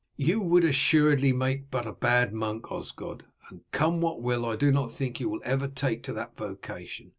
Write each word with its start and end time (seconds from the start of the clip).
"You 0.17 0.41
would 0.41 0.63
assuredly 0.63 1.31
make 1.31 1.69
but 1.69 1.85
a 1.85 1.91
bad 1.91 2.33
monk, 2.33 2.71
Osgod, 2.71 3.25
and 3.51 3.61
come 3.71 4.01
what 4.01 4.19
will 4.19 4.47
I 4.47 4.55
do 4.55 4.71
not 4.71 4.89
think 4.91 5.19
you 5.19 5.29
will 5.29 5.41
ever 5.45 5.67
take 5.67 6.01
to 6.01 6.13
that 6.13 6.35
vocation. 6.35 7.09